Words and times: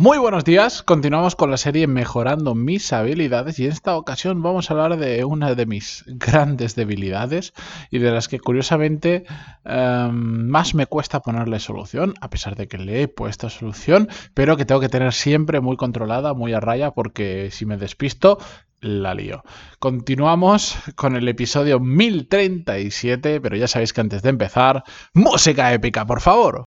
Muy 0.00 0.18
buenos 0.18 0.44
días, 0.44 0.84
continuamos 0.84 1.34
con 1.34 1.50
la 1.50 1.56
serie 1.56 1.88
Mejorando 1.88 2.54
mis 2.54 2.92
habilidades 2.92 3.58
y 3.58 3.64
en 3.64 3.72
esta 3.72 3.96
ocasión 3.96 4.40
vamos 4.42 4.70
a 4.70 4.74
hablar 4.74 4.96
de 4.96 5.24
una 5.24 5.56
de 5.56 5.66
mis 5.66 6.04
grandes 6.06 6.76
debilidades 6.76 7.52
y 7.90 7.98
de 7.98 8.12
las 8.12 8.28
que 8.28 8.38
curiosamente 8.38 9.24
em, 9.64 10.48
más 10.48 10.76
me 10.76 10.86
cuesta 10.86 11.18
ponerle 11.18 11.58
solución, 11.58 12.14
a 12.20 12.30
pesar 12.30 12.54
de 12.54 12.68
que 12.68 12.78
le 12.78 13.02
he 13.02 13.08
puesto 13.08 13.50
solución, 13.50 14.08
pero 14.34 14.56
que 14.56 14.64
tengo 14.64 14.80
que 14.80 14.88
tener 14.88 15.12
siempre 15.12 15.60
muy 15.60 15.76
controlada, 15.76 16.32
muy 16.32 16.52
a 16.52 16.60
raya, 16.60 16.92
porque 16.92 17.48
si 17.50 17.66
me 17.66 17.76
despisto 17.76 18.38
la 18.80 19.14
lío. 19.14 19.42
Continuamos 19.80 20.76
con 20.94 21.16
el 21.16 21.26
episodio 21.26 21.80
1037, 21.80 23.40
pero 23.40 23.56
ya 23.56 23.66
sabéis 23.66 23.92
que 23.92 24.00
antes 24.00 24.22
de 24.22 24.28
empezar, 24.28 24.84
música 25.12 25.72
épica, 25.72 26.06
por 26.06 26.20
favor. 26.20 26.66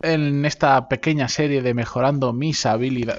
en 0.00 0.44
esta 0.44 0.88
pequeña 0.88 1.28
serie 1.28 1.60
de 1.60 1.74
mejorando 1.74 2.32
mis, 2.32 2.66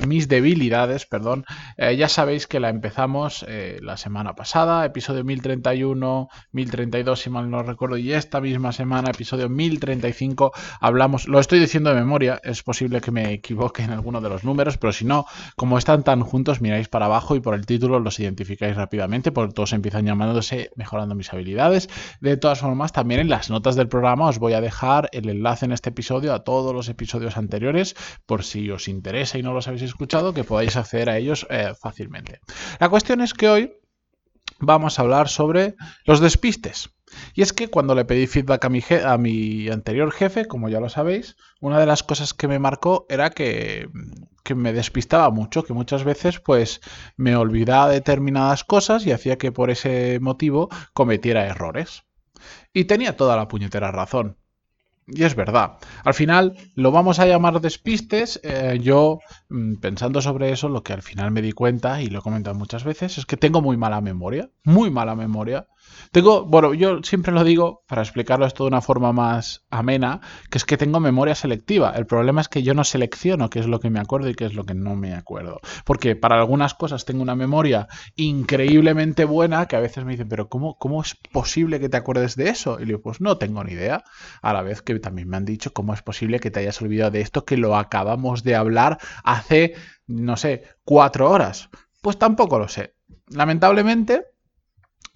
mis 0.07 0.27
debilidades, 0.29 1.05
perdón, 1.05 1.45
eh, 1.77 1.97
ya 1.97 2.07
sabéis 2.07 2.47
que 2.47 2.59
la 2.59 2.69
empezamos 2.69 3.45
eh, 3.47 3.79
la 3.81 3.97
semana 3.97 4.35
pasada, 4.35 4.85
episodio 4.85 5.25
1031, 5.25 6.29
1032 6.51 7.19
si 7.19 7.29
mal 7.29 7.49
no 7.49 7.63
recuerdo, 7.63 7.97
y 7.97 8.13
esta 8.13 8.39
misma 8.39 8.71
semana, 8.71 9.09
episodio 9.09 9.49
1035, 9.49 10.53
hablamos, 10.79 11.27
lo 11.27 11.39
estoy 11.39 11.59
diciendo 11.59 11.89
de 11.89 11.97
memoria, 11.97 12.39
es 12.43 12.63
posible 12.63 13.01
que 13.01 13.11
me 13.11 13.33
equivoque 13.33 13.83
en 13.83 13.91
alguno 13.91 14.21
de 14.21 14.29
los 14.29 14.45
números, 14.45 14.77
pero 14.77 14.93
si 14.93 15.03
no, 15.03 15.25
como 15.57 15.77
están 15.77 16.03
tan 16.03 16.21
juntos, 16.21 16.61
miráis 16.61 16.87
para 16.87 17.07
abajo 17.07 17.35
y 17.35 17.41
por 17.41 17.55
el 17.55 17.65
título 17.65 17.99
los 17.99 18.19
identificáis 18.19 18.77
rápidamente, 18.77 19.33
porque 19.33 19.53
todos 19.53 19.73
empiezan 19.73 20.05
llamándose 20.05 20.71
mejorando 20.75 21.13
mis 21.13 21.33
habilidades. 21.33 21.89
De 22.21 22.37
todas 22.37 22.59
formas, 22.59 22.93
también 22.93 23.19
en 23.19 23.29
las 23.29 23.49
notas 23.49 23.75
del 23.75 23.89
programa 23.89 24.27
os 24.27 24.39
voy 24.39 24.53
a 24.53 24.61
dejar 24.61 25.09
el 25.11 25.29
enlace 25.29 25.65
en 25.65 25.73
este 25.73 25.89
episodio 25.89 26.33
a 26.33 26.43
todos 26.43 26.68
los 26.75 26.89
episodios 26.89 27.37
anteriores, 27.37 27.95
por 28.25 28.43
si 28.43 28.69
os 28.71 28.87
interesa 28.87 29.37
y 29.37 29.43
no 29.43 29.53
los 29.53 29.67
habéis 29.67 29.83
escuchado, 29.83 30.33
que 30.33 30.43
podáis 30.43 30.75
acceder 30.75 31.09
a 31.09 31.17
ellos 31.17 31.47
eh, 31.49 31.73
fácilmente. 31.79 32.39
La 32.79 32.89
cuestión 32.89 33.21
es 33.21 33.33
que 33.33 33.49
hoy 33.49 33.73
vamos 34.59 34.99
a 34.99 35.01
hablar 35.01 35.29
sobre 35.29 35.75
los 36.05 36.19
despistes. 36.19 36.89
Y 37.33 37.41
es 37.41 37.53
que 37.53 37.69
cuando 37.69 37.95
le 37.95 38.05
pedí 38.05 38.27
feedback 38.27 38.65
a 38.65 38.69
mi, 38.69 38.83
a 39.03 39.17
mi, 39.17 39.69
anterior 39.69 40.11
jefe, 40.11 40.45
como 40.45 40.69
ya 40.69 40.79
lo 40.79 40.89
sabéis, 40.89 41.37
una 41.59 41.79
de 41.79 41.85
las 41.85 42.03
cosas 42.03 42.33
que 42.33 42.47
me 42.47 42.59
marcó 42.59 43.07
era 43.09 43.31
que, 43.31 43.89
que, 44.43 44.53
me 44.53 44.73
despistaba 44.73 45.31
mucho, 45.31 45.63
que 45.63 45.73
muchas 45.73 46.03
veces 46.03 46.39
pues 46.39 46.81
me 47.17 47.35
olvidaba 47.35 47.89
determinadas 47.89 48.63
cosas 48.63 49.05
y 49.05 49.11
hacía 49.11 49.37
que 49.37 49.51
por 49.51 49.71
ese 49.71 50.19
motivo 50.21 50.69
cometiera 50.93 51.47
errores. 51.47 52.03
Y 52.73 52.85
tenía 52.85 53.17
toda 53.17 53.35
la 53.35 53.47
puñetera 53.47 53.91
razón. 53.91 54.37
Y 55.11 55.23
es 55.23 55.35
verdad. 55.35 55.77
Al 56.03 56.13
final 56.13 56.55
lo 56.75 56.91
vamos 56.91 57.19
a 57.19 57.25
llamar 57.25 57.61
despistes. 57.61 58.39
Eh, 58.43 58.79
yo, 58.81 59.19
mm, 59.49 59.75
pensando 59.75 60.21
sobre 60.21 60.51
eso, 60.51 60.69
lo 60.69 60.83
que 60.83 60.93
al 60.93 61.01
final 61.01 61.31
me 61.31 61.41
di 61.41 61.51
cuenta, 61.51 62.01
y 62.01 62.07
lo 62.07 62.19
he 62.19 62.21
comentado 62.21 62.55
muchas 62.55 62.83
veces, 62.83 63.17
es 63.17 63.25
que 63.25 63.37
tengo 63.37 63.61
muy 63.61 63.77
mala 63.77 64.01
memoria. 64.01 64.49
Muy 64.63 64.91
mala 64.91 65.15
memoria. 65.15 65.67
Tengo, 66.11 66.45
bueno, 66.45 66.73
yo 66.73 67.03
siempre 67.03 67.31
lo 67.31 67.43
digo, 67.43 67.83
para 67.87 68.01
explicarlo 68.01 68.45
esto 68.45 68.63
de 68.63 68.69
una 68.69 68.81
forma 68.81 69.13
más 69.13 69.65
amena, 69.69 70.21
que 70.49 70.57
es 70.57 70.65
que 70.65 70.77
tengo 70.77 70.99
memoria 70.99 71.35
selectiva. 71.35 71.91
El 71.95 72.05
problema 72.05 72.41
es 72.41 72.47
que 72.47 72.63
yo 72.63 72.73
no 72.73 72.83
selecciono 72.83 73.49
qué 73.49 73.59
es 73.59 73.67
lo 73.67 73.79
que 73.79 73.89
me 73.89 73.99
acuerdo 73.99 74.29
y 74.29 74.35
qué 74.35 74.45
es 74.45 74.53
lo 74.53 74.65
que 74.65 74.73
no 74.73 74.95
me 74.95 75.13
acuerdo. 75.13 75.59
Porque 75.85 76.15
para 76.15 76.39
algunas 76.39 76.73
cosas 76.73 77.05
tengo 77.05 77.21
una 77.21 77.35
memoria 77.35 77.87
increíblemente 78.15 79.25
buena 79.25 79.67
que 79.67 79.75
a 79.75 79.79
veces 79.79 80.03
me 80.05 80.11
dicen, 80.11 80.29
pero 80.29 80.49
¿cómo, 80.49 80.77
cómo 80.77 81.01
es 81.01 81.15
posible 81.31 81.79
que 81.79 81.89
te 81.89 81.97
acuerdes 81.97 82.35
de 82.35 82.49
eso? 82.49 82.77
Y 82.77 82.81
le 82.81 82.87
digo, 82.87 83.01
pues 83.01 83.21
no 83.21 83.37
tengo 83.37 83.63
ni 83.63 83.73
idea. 83.73 84.03
A 84.41 84.53
la 84.53 84.61
vez 84.61 84.81
que 84.81 84.99
también 84.99 85.29
me 85.29 85.37
han 85.37 85.45
dicho, 85.45 85.73
¿cómo 85.73 85.93
es 85.93 86.01
posible 86.01 86.39
que 86.39 86.51
te 86.51 86.59
hayas 86.59 86.81
olvidado 86.81 87.11
de 87.11 87.21
esto 87.21 87.45
que 87.45 87.57
lo 87.57 87.75
acabamos 87.75 88.43
de 88.43 88.55
hablar 88.55 88.97
hace, 89.23 89.75
no 90.07 90.37
sé, 90.37 90.63
cuatro 90.83 91.29
horas? 91.29 91.69
Pues 92.01 92.17
tampoco 92.17 92.59
lo 92.59 92.67
sé. 92.67 92.95
Lamentablemente, 93.27 94.25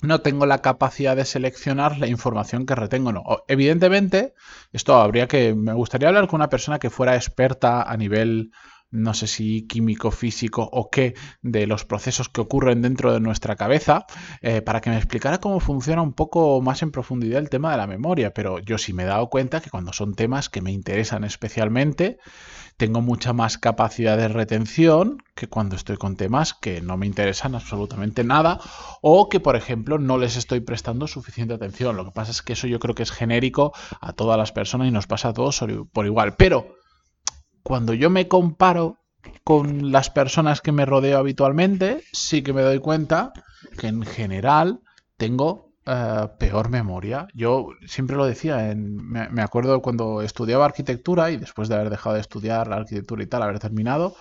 no 0.04 0.22
tengo 0.22 0.46
la 0.46 0.62
capacidad 0.62 1.16
de 1.16 1.26
seleccionar 1.26 1.98
la 1.98 2.08
información 2.08 2.66
que 2.66 2.76
retengo. 2.76 3.12
No. 3.12 3.24
Evidentemente, 3.48 4.34
esto 4.72 4.96
habría 4.96 5.28
que. 5.28 5.56
Me 5.56 5.74
gustaría 5.74 6.10
hablar 6.10 6.28
con 6.28 6.40
una 6.40 6.50
persona 6.50 6.80
que 6.80 6.90
fuera 6.90 7.16
experta 7.16 7.84
a 7.84 7.98
nivel, 7.98 8.52
no 8.94 9.16
sé 9.16 9.28
si 9.28 9.66
químico, 9.68 10.12
físico 10.12 10.70
o 10.72 10.90
qué, 10.90 11.16
de 11.42 11.66
los 11.66 11.84
procesos 11.84 12.30
que 12.30 12.42
ocurren 12.42 12.84
dentro 12.84 13.12
de 13.12 13.20
nuestra 13.20 13.56
cabeza, 13.56 14.06
eh, 14.42 14.62
para 14.62 14.82
que 14.82 14.92
me 14.92 14.98
explicara 14.98 15.40
cómo 15.40 15.60
funciona 15.60 16.04
un 16.04 16.14
poco 16.14 16.62
más 16.62 16.84
en 16.84 16.92
profundidad 16.92 17.40
el 17.40 17.50
tema 17.50 17.72
de 17.72 17.78
la 17.78 17.88
memoria. 17.88 18.34
Pero 18.34 18.60
yo 18.60 18.78
sí 18.78 18.94
me 18.94 19.04
he 19.04 19.08
dado 19.08 19.30
cuenta 19.30 19.62
que 19.62 19.72
cuando 19.72 19.94
son 19.94 20.14
temas 20.14 20.50
que 20.50 20.62
me 20.62 20.72
interesan 20.72 21.24
especialmente, 21.24 22.20
tengo 22.78 23.02
mucha 23.02 23.34
más 23.34 23.58
capacidad 23.58 24.16
de 24.16 24.28
retención 24.28 25.18
que 25.36 25.48
cuando 25.48 25.76
estoy 25.76 25.98
con 25.98 26.16
temas 26.16 26.54
que 26.54 26.82
no 26.82 26.96
me 26.96 27.08
interesan 27.08 27.56
absolutamente 27.56 28.24
nada 28.24 28.60
o 29.02 29.28
que, 29.28 29.40
por 29.40 29.56
ejemplo, 29.56 29.98
no 29.98 30.20
les 30.20 30.38
estoy 30.38 30.60
prestando 30.60 31.08
suficiente 31.08 31.56
atención. 31.56 31.98
Lo 31.98 32.06
que 32.06 32.12
pasa 32.12 32.32
es 32.32 32.44
que 32.44 32.54
eso 32.54 32.68
yo 32.68 32.80
creo 32.80 32.94
que 32.94 33.04
es 33.04 33.12
genérico 33.12 33.74
a 34.02 34.14
todas 34.14 34.38
las 34.38 34.52
personas 34.52 34.88
y 34.88 34.92
nos 34.92 35.08
pasa 35.08 35.30
a 35.30 35.34
todos 35.34 35.64
por 35.92 36.06
igual. 36.06 36.36
Pero 36.36 36.83
cuando 37.64 37.94
yo 37.94 38.10
me 38.10 38.28
comparo 38.28 39.00
con 39.44 39.92
las 39.92 40.10
personas 40.10 40.62
que 40.62 40.72
me 40.72 40.86
rodeo 40.86 41.18
habitualmente, 41.18 42.04
sí 42.12 42.44
que 42.44 42.54
me 42.54 42.62
doy 42.62 42.80
cuenta 42.80 43.34
que 43.78 43.88
en 43.88 44.04
general 44.04 44.82
tengo 45.18 45.74
eh, 45.86 46.28
peor 46.40 46.70
memoria. 46.70 47.28
Yo 47.34 47.70
siempre 47.86 48.16
lo 48.16 48.26
decía, 48.26 48.72
en, 48.72 48.96
me, 49.10 49.42
acuerdo 49.42 49.82
cuando 49.82 50.22
estudiaba 50.22 50.66
arquitectura 50.66 51.32
y 51.32 51.38
después 51.38 51.68
de 51.68 51.76
haber 51.76 51.90
dejado 51.90 52.16
de 52.16 52.22
estudiar 52.22 52.68
la 52.68 52.78
arquitectura 52.78 53.24
y 53.24 53.28
tal, 53.28 53.44
haber 53.44 53.60
terminado, 53.60 54.16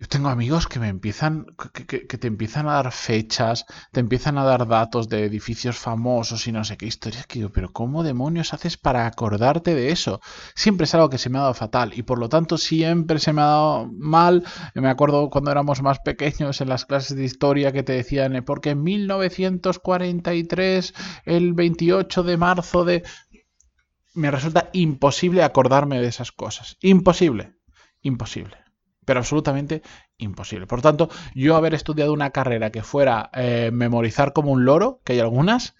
yo 0.00 0.08
tengo 0.08 0.28
amigos 0.28 0.66
que 0.66 0.80
me 0.80 0.88
empiezan, 0.88 1.46
que, 1.86 2.18
te 2.18 2.26
empiezan 2.26 2.66
a 2.68 2.72
dar 2.74 2.90
fechas, 2.90 3.64
te 3.92 4.00
empiezan 4.00 4.38
a 4.38 4.44
dar 4.44 4.66
datos 4.66 5.08
de 5.08 5.24
edificios 5.24 5.78
famosos 5.78 6.48
y 6.48 6.52
no 6.52 6.64
sé 6.64 6.76
qué 6.76 6.86
historias 6.86 7.28
que 7.28 7.38
digo, 7.38 7.50
pero 7.50 7.72
¿cómo 7.72 8.02
demonios 8.02 8.52
haces 8.52 8.76
para 8.76 9.06
acordarte 9.06 9.72
de 9.74 9.92
eso? 9.92 10.20
Siempre 10.56 10.84
es 10.84 10.94
algo 10.94 11.10
que 11.10 11.18
se 11.18 11.30
me 11.30 11.38
ha 11.38 11.42
dado 11.42 11.54
fatal 11.54 11.92
y 11.94 12.02
por 12.02 12.18
lo 12.18 12.28
tanto 12.28 12.58
siempre 12.58 13.20
se 13.20 13.32
me 13.32 13.42
ha 13.42 13.46
dado 13.46 13.88
mal. 13.92 14.42
Me 14.74 14.88
acuerdo 14.88 15.30
cuando 15.30 15.52
éramos 15.52 15.80
más 15.80 16.00
pequeños 16.00 16.60
en 16.60 16.68
las 16.68 16.86
clases 16.86 17.16
de 17.16 17.24
historia 17.24 17.70
que 17.70 17.84
te 17.84 17.92
decían, 17.92 18.42
porque 18.44 18.70
en 18.70 18.82
1943, 18.82 20.92
el 21.24 21.54
28 21.54 22.24
de 22.24 22.36
marzo 22.36 22.84
de... 22.84 23.04
Me 24.14 24.32
resulta 24.32 24.70
imposible 24.72 25.44
acordarme 25.44 26.00
de 26.00 26.08
esas 26.08 26.32
cosas. 26.32 26.76
Imposible. 26.80 27.54
Imposible 28.02 28.63
pero 29.04 29.20
absolutamente 29.20 29.82
imposible. 30.18 30.66
Por 30.66 30.82
tanto, 30.82 31.08
yo 31.34 31.56
haber 31.56 31.74
estudiado 31.74 32.12
una 32.12 32.30
carrera 32.30 32.70
que 32.70 32.82
fuera 32.82 33.30
eh, 33.32 33.70
memorizar 33.72 34.32
como 34.32 34.52
un 34.52 34.64
loro, 34.64 35.00
que 35.04 35.14
hay 35.14 35.20
algunas, 35.20 35.74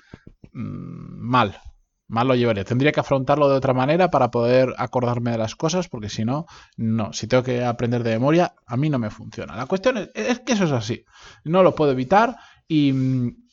mm, 0.53 1.21
mal, 1.21 1.59
mal 2.07 2.29
lo 2.29 2.35
llevaría. 2.35 2.65
Tendría 2.65 2.93
que 2.93 3.01
afrontarlo 3.01 3.49
de 3.49 3.57
otra 3.57 3.75
manera 3.75 4.11
para 4.11 4.31
poder 4.31 4.75
acordarme 4.79 5.31
de 5.31 5.39
las 5.39 5.57
cosas, 5.57 5.89
porque 5.89 6.09
si 6.09 6.25
no, 6.25 6.47
no. 6.77 7.13
Si 7.13 7.27
tengo 7.27 7.43
que 7.43 7.65
aprender 7.65 8.03
de 8.03 8.13
memoria, 8.13 8.55
a 8.67 8.77
mí 8.77 8.91
no 8.91 8.99
me 8.99 9.11
funciona. 9.11 9.57
La 9.57 9.67
cuestión 9.67 10.11
es, 10.15 10.41
que 10.41 10.53
eso 10.53 10.65
es 10.65 10.73
así. 10.73 11.05
No 11.45 11.63
lo 11.63 11.75
puedo 11.75 11.93
evitar 11.93 12.37
y 12.69 12.93
mm, 12.93 13.45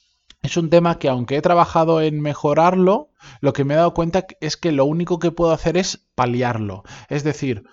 es 0.41 0.57
un 0.57 0.69
tema 0.69 0.97
que 0.97 1.09
aunque 1.09 1.37
he 1.37 1.41
trabajado 1.41 2.01
en 2.01 2.19
mejorarlo, 2.19 3.11
lo 3.41 3.53
que 3.53 3.63
me 3.63 3.73
he 3.73 3.77
dado 3.77 3.93
cuenta 3.93 4.25
es 4.39 4.57
que 4.57 4.71
lo 4.71 4.85
único 4.85 5.19
que 5.19 5.31
puedo 5.31 5.51
hacer 5.51 5.77
es 5.77 6.09
paliarlo. 6.15 6.83
Es 7.09 7.23
decir, 7.23 7.63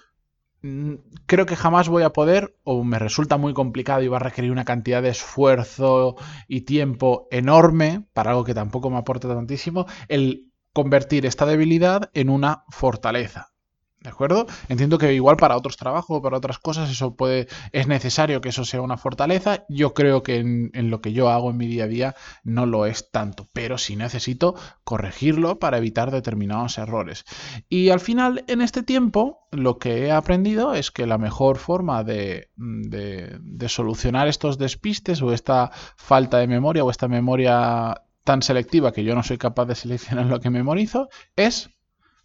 creo 1.27 1.47
que 1.47 1.57
jamás 1.57 1.89
voy 1.89 2.03
a 2.03 2.11
poder, 2.11 2.57
o 2.65 2.85
me 2.85 2.99
resulta 2.99 3.37
muy 3.37 3.55
complicado 3.55 4.03
y 4.03 4.09
va 4.09 4.17
a 4.17 4.21
requerir 4.21 4.51
una 4.53 4.65
cantidad 4.65 5.03
de 5.03 5.11
esfuerzo 5.11 6.17
y 6.47 6.63
tiempo 6.63 7.29
enorme 7.31 8.05
para 8.13 8.31
algo 8.31 8.45
que 8.45 8.55
tampoco 8.55 8.91
me 8.91 8.99
aporta 8.99 9.29
tantísimo, 9.29 9.87
el 10.09 10.53
convertir 10.73 11.27
esta 11.27 11.47
debilidad 11.47 12.11
en 12.15 12.31
una 12.31 12.65
fortaleza. 12.69 13.53
¿De 14.01 14.11
acuerdo? 14.11 14.47
Entiendo 14.69 14.97
que 14.97 15.13
igual 15.13 15.37
para 15.37 15.57
otros 15.57 15.77
trabajos 15.77 16.19
o 16.19 16.23
para 16.23 16.37
otras 16.37 16.59
cosas 16.59 16.89
eso 16.89 17.17
puede, 17.17 17.49
es 17.73 17.89
necesario 17.89 18.41
que 18.41 18.51
eso 18.51 18.65
sea 18.65 18.81
una 18.81 18.97
fortaleza. 18.97 19.65
Yo 19.69 19.93
creo 19.93 20.23
que 20.23 20.37
en, 20.37 20.91
lo 20.91 21.01
que 21.01 21.13
yo 21.13 21.31
hago 21.31 21.51
en 21.51 21.57
mi 21.57 21.67
día 21.67 21.85
a 21.85 21.89
día 21.89 22.15
no 22.45 22.65
lo 22.65 22.87
es 22.87 23.11
tanto, 23.11 23.49
pero 23.53 23.77
sí 23.77 23.97
necesito 23.97 24.55
corregirlo 24.85 25.59
para 25.59 25.79
evitar 25.79 26.13
determinados 26.13 26.79
errores. 26.79 27.25
Y 27.69 27.89
al 27.89 27.99
final, 27.99 28.45
en 28.47 28.61
este 28.61 28.85
tiempo, 28.85 29.49
lo 29.51 29.79
que 29.79 30.07
he 30.07 30.13
aprendido 30.13 30.75
es 30.75 30.93
que 30.93 31.05
la 31.07 31.19
mejor 31.19 31.59
forma 31.59 32.05
de, 32.05 32.51
de 32.57 33.69
solucionar 33.69 34.29
estos 34.29 34.59
despistes 34.59 35.23
o 35.23 35.33
esta 35.33 35.73
falta 35.97 36.39
de 36.39 36.47
memoria 36.47 36.85
o 36.85 36.91
esta 36.91 37.09
memoria 37.09 38.03
tan 38.23 38.43
selectiva 38.43 38.93
que 38.93 39.03
yo 39.03 39.17
no 39.17 39.25
soy 39.25 39.39
capaz 39.39 39.65
de 39.65 39.75
seleccionar 39.75 40.27
lo 40.27 40.39
que 40.39 40.51
memorizo 40.51 41.09
es 41.35 41.71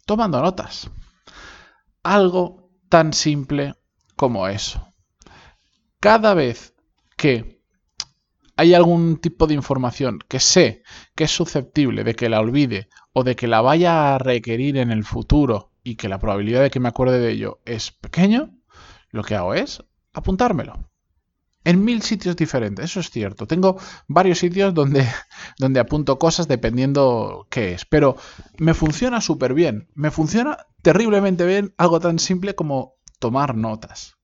tomando 0.06 0.40
notas 0.40 0.88
algo 2.04 2.70
tan 2.88 3.12
simple 3.12 3.74
como 4.14 4.46
eso. 4.46 4.94
Cada 5.98 6.34
vez 6.34 6.74
que 7.16 7.60
hay 8.56 8.74
algún 8.74 9.16
tipo 9.16 9.46
de 9.48 9.54
información 9.54 10.20
que 10.28 10.38
sé 10.38 10.82
que 11.16 11.24
es 11.24 11.30
susceptible 11.30 12.04
de 12.04 12.14
que 12.14 12.28
la 12.28 12.38
olvide 12.38 12.88
o 13.12 13.24
de 13.24 13.34
que 13.34 13.48
la 13.48 13.60
vaya 13.60 14.14
a 14.14 14.18
requerir 14.18 14.76
en 14.76 14.92
el 14.92 15.04
futuro 15.04 15.72
y 15.82 15.96
que 15.96 16.08
la 16.08 16.18
probabilidad 16.18 16.62
de 16.62 16.70
que 16.70 16.80
me 16.80 16.88
acuerde 16.88 17.18
de 17.18 17.32
ello 17.32 17.60
es 17.64 17.90
pequeño, 17.90 18.54
lo 19.10 19.24
que 19.24 19.34
hago 19.34 19.54
es 19.54 19.82
apuntármelo. 20.12 20.90
En 21.64 21.84
mil 21.84 22.02
sitios 22.02 22.36
diferentes, 22.36 22.84
eso 22.84 23.00
es 23.00 23.10
cierto. 23.10 23.46
Tengo 23.46 23.78
varios 24.06 24.38
sitios 24.38 24.74
donde, 24.74 25.06
donde 25.58 25.80
apunto 25.80 26.18
cosas 26.18 26.48
dependiendo 26.48 27.46
qué 27.50 27.72
es. 27.72 27.84
Pero 27.84 28.16
me 28.58 28.74
funciona 28.74 29.20
súper 29.20 29.54
bien. 29.54 29.88
Me 29.94 30.10
funciona 30.10 30.58
terriblemente 30.82 31.46
bien 31.46 31.74
algo 31.78 32.00
tan 32.00 32.18
simple 32.18 32.54
como 32.54 32.94
tomar 33.18 33.56
notas 33.56 34.16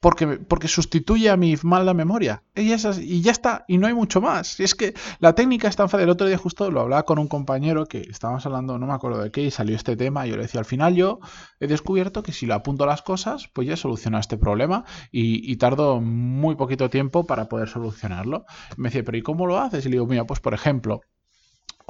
porque, 0.00 0.26
porque 0.26 0.66
sustituye 0.66 1.28
a 1.28 1.36
mi 1.36 1.56
mala 1.62 1.92
memoria. 1.92 2.42
Y, 2.54 2.68
ya 2.68 3.30
está, 3.30 3.64
y 3.68 3.78
no 3.78 3.86
hay 3.86 3.94
mucho 3.94 4.20
más. 4.20 4.58
Y 4.58 4.64
es 4.64 4.74
que 4.74 4.94
la 5.18 5.34
técnica 5.34 5.68
es 5.68 5.76
tan 5.76 5.90
fácil. 5.90 6.04
El 6.04 6.10
otro 6.10 6.26
día 6.26 6.38
justo 6.38 6.70
lo 6.70 6.80
hablaba 6.80 7.04
con 7.04 7.18
un 7.18 7.28
compañero 7.28 7.86
que 7.86 8.00
estábamos 8.00 8.44
hablando, 8.46 8.78
no 8.78 8.86
me 8.86 8.94
acuerdo 8.94 9.22
de 9.22 9.30
qué, 9.30 9.42
y 9.42 9.50
salió 9.50 9.76
este 9.76 9.96
tema. 9.96 10.26
Y 10.26 10.30
yo 10.30 10.36
le 10.36 10.42
decía, 10.42 10.60
al 10.60 10.64
final 10.64 10.94
yo 10.94 11.20
he 11.60 11.66
descubierto 11.66 12.22
que 12.22 12.32
si 12.32 12.46
lo 12.46 12.54
apunto 12.54 12.86
las 12.86 13.02
cosas, 13.02 13.48
pues 13.52 13.68
ya 13.68 13.74
he 13.74 13.76
solucionado 13.76 14.20
este 14.20 14.38
problema 14.38 14.84
y, 15.12 15.50
y 15.50 15.56
tardo 15.56 16.00
muy 16.00 16.56
poquito 16.56 16.88
tiempo 16.88 17.26
para 17.26 17.48
poder 17.48 17.68
solucionarlo. 17.68 18.46
me 18.78 18.88
decía, 18.88 19.04
pero 19.04 19.18
¿y 19.18 19.22
cómo 19.22 19.46
lo 19.46 19.58
haces? 19.58 19.84
Y 19.84 19.90
le 19.90 19.96
digo, 19.96 20.06
mira, 20.06 20.24
pues 20.24 20.40
por 20.40 20.54
ejemplo, 20.54 21.02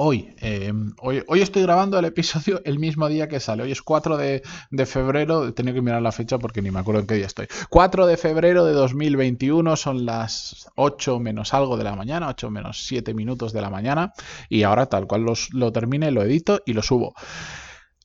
Em, 0.03 0.95
hoy, 1.03 1.23
hoy, 1.27 1.43
estoy 1.43 1.61
grabando 1.61 1.99
el 1.99 2.07
episodio 2.07 2.63
el 2.65 2.79
mismo 2.79 3.07
día 3.09 3.29
que 3.29 3.39
sale. 3.39 3.65
Hoy 3.65 3.73
es 3.73 3.83
4 3.83 4.17
de, 4.17 4.43
febrero. 4.87 5.47
He 5.47 5.53
tenido 5.53 5.75
que 5.75 5.83
mirar 5.83 6.01
la 6.01 6.11
fecha 6.11 6.39
porque 6.39 6.63
ni 6.63 6.71
me 6.71 6.81
acuerdo 6.81 7.03
en 7.03 7.07
qué 7.07 7.17
día 7.17 7.27
estoy. 7.27 7.49
4 7.69 8.07
de 8.07 8.17
febrero 8.17 8.65
de 8.65 8.73
2021. 8.73 9.77
Son 9.77 10.07
las 10.07 10.71
8 10.77 11.21
menos 11.21 11.53
algo 11.53 11.77
de 11.77 11.85
la 11.85 11.97
mañana. 11.97 12.29
8 12.29 12.51
menos 12.51 12.87
7 12.87 13.13
minutos 13.13 13.53
de 13.53 13.61
la 13.61 13.69
mañana. 13.69 14.15
Y 14.49 14.63
ahora 14.63 14.87
tal 14.87 15.07
cual 15.07 15.27
lo 15.53 15.73
termine, 15.73 16.11
lo 16.11 16.23
edito 16.23 16.63
y 16.65 16.73
lo 16.73 16.83
subo. 16.83 17.13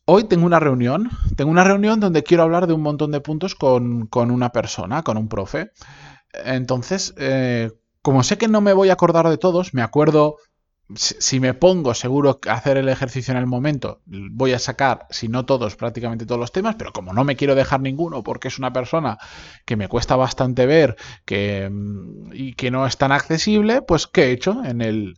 Hoy 0.03 0.25
tengo 0.25 0.45
una 0.45 0.59
reunión. 0.59 1.09
Tengo 1.37 1.49
una 1.49 1.63
reunión 1.63 2.01
donde 2.01 2.23
quiero 2.23 2.43
hablar 2.43 2.67
de 2.67 2.73
un 2.73 2.81
montón 2.81 3.11
de 3.11 3.21
puntos 3.21 3.55
con, 3.55 4.09
una 4.13 4.49
persona, 4.49 5.03
con 5.03 5.15
un 5.15 5.29
profe. 5.29 5.71
Entonces, 6.43 7.13
eh, 7.17 7.71
como 8.01 8.21
sé 8.23 8.37
que 8.37 8.49
no 8.49 8.59
me 8.59 8.73
voy 8.73 8.89
a 8.89 8.93
acordar 8.93 9.29
de 9.29 9.37
todos, 9.37 9.73
me 9.73 9.81
acuerdo 9.81 10.35
si 10.93 11.39
me 11.39 11.53
pongo 11.55 11.93
seguro 11.95 12.39
a 12.47 12.53
hacer 12.53 12.77
el 12.77 12.89
ejercicio 12.89 13.31
en 13.31 13.39
el 13.39 13.47
momento, 13.47 14.01
voy 14.05 14.53
a 14.53 14.59
sacar, 14.59 15.07
si 15.09 15.27
no 15.27 15.45
todos, 15.45 15.75
prácticamente 15.75 16.25
todos 16.25 16.39
los 16.39 16.51
temas, 16.51 16.75
pero 16.75 16.93
como 16.93 17.11
no 17.11 17.23
me 17.23 17.35
quiero 17.35 17.55
dejar 17.55 17.81
ninguno 17.81 18.21
porque 18.23 18.49
es 18.49 18.59
una 18.59 18.71
persona 18.71 19.17
que 19.65 19.75
me 19.75 19.87
cuesta 19.87 20.15
bastante 20.15 20.67
ver 20.67 20.95
que, 21.25 21.69
mm, 21.71 22.33
y 22.33 22.53
que 22.53 22.69
no 22.69 22.85
es 22.85 22.97
tan 22.97 23.11
accesible, 23.11 23.81
pues 23.81 24.05
¿qué 24.05 24.25
he 24.25 24.31
hecho? 24.31 24.63
En, 24.63 24.81
el, 24.81 25.15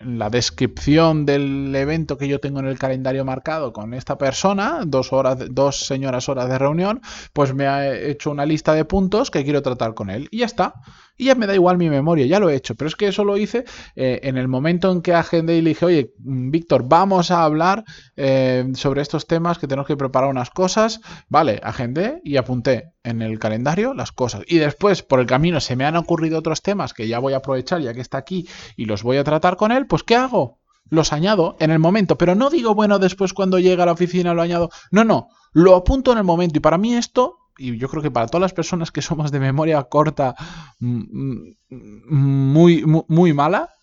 en 0.00 0.18
la 0.18 0.30
descripción 0.30 1.26
del 1.26 1.74
evento 1.76 2.16
que 2.16 2.26
yo 2.26 2.40
tengo 2.40 2.60
en 2.60 2.66
el 2.66 2.78
calendario 2.78 3.24
marcado 3.24 3.74
con 3.74 3.92
esta 3.92 4.16
persona, 4.16 4.80
dos, 4.86 5.12
horas, 5.12 5.38
dos 5.50 5.86
señoras 5.86 6.30
horas 6.30 6.48
de 6.48 6.58
reunión, 6.58 7.02
pues 7.34 7.54
me 7.54 7.66
ha 7.66 7.94
hecho 7.94 8.30
una 8.30 8.46
lista 8.46 8.72
de 8.72 8.86
puntos 8.86 9.30
que 9.30 9.44
quiero 9.44 9.60
tratar 9.60 9.92
con 9.92 10.08
él 10.08 10.28
y 10.30 10.38
ya 10.38 10.46
está. 10.46 10.74
Y 11.20 11.26
ya 11.26 11.34
me 11.34 11.46
da 11.46 11.54
igual 11.54 11.76
mi 11.76 11.90
memoria, 11.90 12.24
ya 12.24 12.40
lo 12.40 12.48
he 12.48 12.54
hecho. 12.54 12.74
Pero 12.76 12.88
es 12.88 12.96
que 12.96 13.06
eso 13.06 13.24
lo 13.24 13.36
hice 13.36 13.66
eh, 13.94 14.20
en 14.22 14.38
el 14.38 14.48
momento 14.48 14.90
en 14.90 15.02
que 15.02 15.12
agendé 15.12 15.58
y 15.58 15.60
le 15.60 15.68
dije, 15.68 15.84
oye, 15.84 16.14
mm, 16.18 16.50
Víctor, 16.50 16.84
vamos 16.88 17.30
a 17.30 17.44
hablar 17.44 17.84
eh, 18.16 18.64
sobre 18.72 19.02
estos 19.02 19.26
temas 19.26 19.58
que 19.58 19.66
tenemos 19.66 19.86
que 19.86 19.98
preparar 19.98 20.30
unas 20.30 20.48
cosas. 20.48 21.02
Vale, 21.28 21.60
agendé 21.62 22.22
y 22.24 22.38
apunté 22.38 22.94
en 23.04 23.20
el 23.20 23.38
calendario 23.38 23.92
las 23.92 24.12
cosas. 24.12 24.44
Y 24.46 24.56
después, 24.56 25.02
por 25.02 25.20
el 25.20 25.26
camino, 25.26 25.60
se 25.60 25.76
me 25.76 25.84
han 25.84 25.96
ocurrido 25.96 26.38
otros 26.38 26.62
temas 26.62 26.94
que 26.94 27.06
ya 27.06 27.18
voy 27.18 27.34
a 27.34 27.38
aprovechar 27.38 27.82
ya 27.82 27.92
que 27.92 28.00
está 28.00 28.16
aquí 28.16 28.48
y 28.74 28.86
los 28.86 29.02
voy 29.02 29.18
a 29.18 29.24
tratar 29.24 29.58
con 29.58 29.72
él. 29.72 29.86
Pues, 29.86 30.02
¿qué 30.02 30.16
hago? 30.16 30.58
Los 30.88 31.12
añado 31.12 31.58
en 31.60 31.70
el 31.70 31.80
momento, 31.80 32.16
pero 32.16 32.34
no 32.34 32.48
digo, 32.48 32.74
bueno, 32.74 32.98
después 32.98 33.34
cuando 33.34 33.58
llega 33.58 33.82
a 33.82 33.86
la 33.86 33.92
oficina 33.92 34.32
lo 34.32 34.40
añado. 34.40 34.70
No, 34.90 35.04
no, 35.04 35.28
lo 35.52 35.76
apunto 35.76 36.12
en 36.12 36.18
el 36.18 36.24
momento. 36.24 36.56
Y 36.56 36.60
para 36.60 36.78
mí 36.78 36.94
esto 36.94 37.39
y 37.60 37.76
yo 37.76 37.88
creo 37.88 38.02
que 38.02 38.10
para 38.10 38.26
todas 38.26 38.40
las 38.40 38.54
personas 38.54 38.90
que 38.90 39.02
somos 39.02 39.30
de 39.30 39.38
memoria 39.38 39.82
corta 39.84 40.34
mm, 40.78 41.52
mm, 41.68 42.52
muy, 42.52 42.84
muy, 43.08 43.32
mala, 43.34 43.74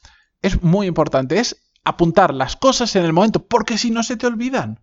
es 0.42 0.64
muy 0.64 0.88
importante, 0.88 1.40
es 1.40 1.56
apuntar 1.84 2.34
las 2.34 2.56
cosas 2.56 2.96
en 2.96 3.06
el 3.06 3.14
momento, 3.14 3.46
porque 3.46 3.78
si 3.78 3.92
no 3.92 4.02
se 4.02 4.18
te 4.18 4.26
olvidan. 4.26 4.80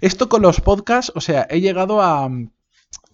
Esto 0.00 0.28
con 0.28 0.42
los 0.42 0.60
podcasts, 0.60 1.12
o 1.14 1.20
sea, 1.20 1.46
he 1.50 1.60
llegado 1.60 2.00
a... 2.00 2.30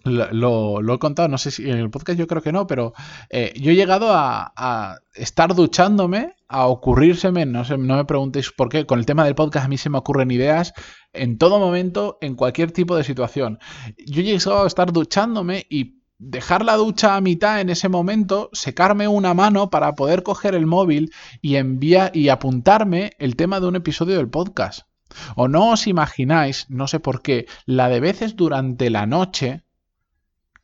Lo, 0.03 0.93
he 0.93 0.99
contado, 0.99 1.27
no 1.27 1.39
sé 1.39 1.49
si 1.49 1.67
en 1.67 1.77
el 1.77 1.89
podcast 1.89 2.19
yo 2.19 2.27
creo 2.27 2.43
que 2.43 2.51
no, 2.51 2.67
pero 2.67 2.93
eh, 3.31 3.53
yo 3.59 3.71
he 3.71 3.75
llegado 3.75 4.09
a 4.13 4.99
estar 5.15 5.55
duchándome 5.55 6.35
a 6.47 6.67
ocurrírseme, 6.67 7.45
no, 7.45 7.65
sé, 7.65 7.77
no 7.77 7.95
me 7.95 8.05
preguntéis 8.05 8.51
por 8.51 8.69
qué, 8.69 8.85
con 8.85 8.99
el 8.99 9.05
tema 9.05 9.25
del 9.25 9.35
podcast 9.35 9.65
a 9.65 9.69
mí 9.69 9.77
se 9.77 9.89
me 9.89 9.97
ocurren 9.97 10.31
ideas 10.31 10.73
en 11.13 11.37
todo 11.37 11.59
momento, 11.59 12.17
en 12.21 12.35
cualquier 12.35 12.71
tipo 12.71 12.95
de 12.95 13.03
situación. 13.03 13.59
Yo 14.05 14.21
he 14.21 14.23
llegado 14.23 14.63
a 14.63 14.67
estar 14.67 14.91
duchándome 14.91 15.65
y 15.69 16.01
dejar 16.17 16.63
la 16.63 16.75
ducha 16.75 17.15
a 17.15 17.21
mitad 17.21 17.59
en 17.61 17.69
ese 17.69 17.89
momento, 17.89 18.49
secarme 18.53 19.07
una 19.07 19.33
mano 19.33 19.69
para 19.69 19.95
poder 19.95 20.23
coger 20.23 20.55
el 20.55 20.65
móvil 20.65 21.11
y 21.41 21.55
enviar 21.55 22.15
y 22.15 22.29
apuntarme 22.29 23.11
el 23.17 23.35
tema 23.35 23.59
de 23.59 23.67
un 23.67 23.75
episodio 23.75 24.17
del 24.17 24.29
podcast. 24.29 24.87
O 25.35 25.47
no 25.47 25.71
os 25.71 25.87
imagináis, 25.87 26.67
no 26.69 26.87
sé 26.87 26.99
por 26.99 27.21
qué, 27.21 27.47
la 27.65 27.89
de 27.89 27.99
veces 27.99 28.35
durante 28.35 28.89
la 28.89 29.05
noche 29.05 29.64